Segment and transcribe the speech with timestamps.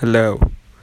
[0.00, 0.38] Hello.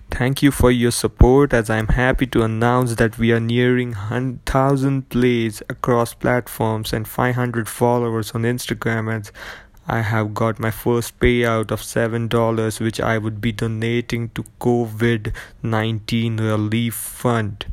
[0.10, 3.92] Thank you for your support as I am happy to announce that we are nearing
[3.92, 9.32] 1000 plays across platforms and 500 followers on Instagram as
[9.88, 16.40] I have got my first payout of $7 which I would be donating to COVID-19
[16.40, 17.68] relief fund.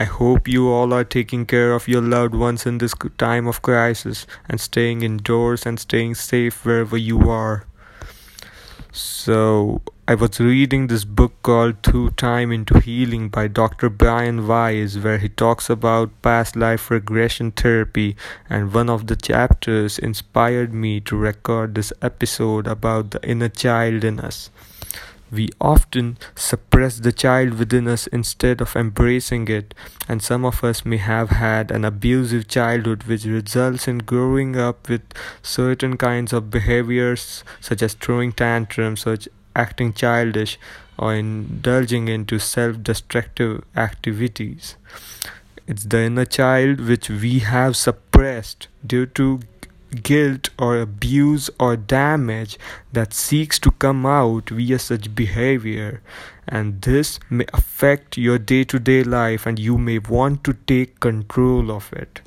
[0.00, 3.62] I hope you all are taking care of your loved ones in this time of
[3.62, 7.66] crisis and staying indoors and staying safe wherever you are.
[8.90, 13.88] So, I was reading this book called Through Time into Healing by Dr.
[13.88, 18.16] Brian Weiss, where he talks about past life regression therapy,
[18.50, 24.02] and one of the chapters inspired me to record this episode about the inner child
[24.02, 24.50] in us.
[25.30, 29.72] We often suppress the child within us instead of embracing it,
[30.08, 34.88] and some of us may have had an abusive childhood which results in growing up
[34.88, 35.02] with
[35.42, 39.16] certain kinds of behaviors such as throwing tantrums or
[39.54, 40.58] acting childish
[40.98, 44.76] or indulging into self destructive activities.
[45.66, 49.40] It's the inner child which we have suppressed due to
[50.02, 52.58] guilt or abuse or damage
[52.92, 56.02] that seeks to come out via such behavior
[56.48, 61.92] and this may affect your day-to-day life and you may want to take control of
[61.92, 62.20] it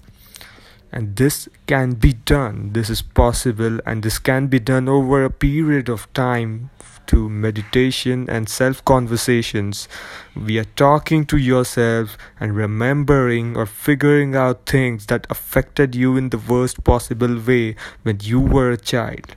[0.95, 5.29] and this can be done this is possible and this can be done over a
[5.29, 6.71] period of time
[7.07, 9.87] to meditation and self conversations.
[10.35, 16.29] We are talking to yourself and remembering or figuring out things that affected you in
[16.29, 19.35] the worst possible way when you were a child.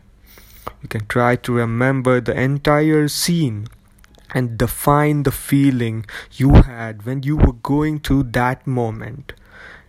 [0.82, 3.68] You can try to remember the entire scene
[4.30, 9.32] and define the feeling you had when you were going through that moment.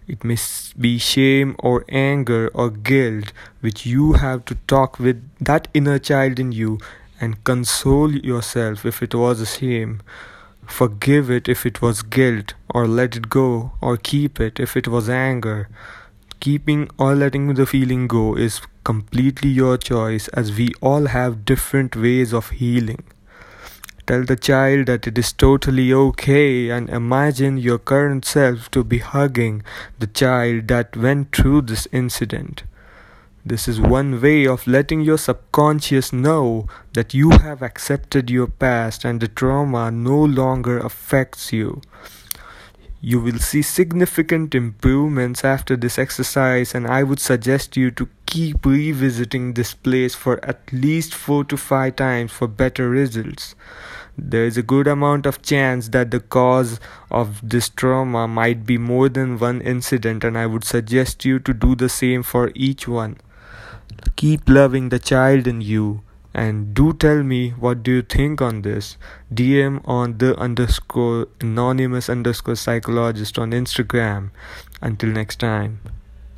[0.09, 0.37] It may
[0.77, 6.39] be shame or anger or guilt which you have to talk with that inner child
[6.39, 6.79] in you
[7.21, 10.01] and console yourself if it was a shame.
[10.65, 14.87] Forgive it if it was guilt, or let it go, or keep it if it
[14.87, 15.69] was anger.
[16.39, 21.95] Keeping or letting the feeling go is completely your choice as we all have different
[21.95, 23.03] ways of healing.
[24.09, 28.97] Tell the child that it is totally okay and imagine your current self to be
[28.97, 29.61] hugging
[29.99, 32.63] the child that went through this incident.
[33.45, 39.05] This is one way of letting your subconscious know that you have accepted your past
[39.05, 41.79] and the trauma no longer affects you.
[43.01, 48.65] You will see significant improvements after this exercise, and I would suggest you to keep
[48.65, 53.55] revisiting this place for at least 4 to 5 times for better results.
[54.17, 56.79] There is a good amount of chance that the cause
[57.09, 61.53] of this trauma might be more than one incident, and I would suggest you to
[61.53, 63.17] do the same for each one
[64.15, 66.01] keep loving the child in you
[66.39, 68.95] and do tell me what do you think on this?
[69.33, 74.29] Dm on the underscore anonymous underscore psychologist on instagram.
[74.81, 75.81] Until next time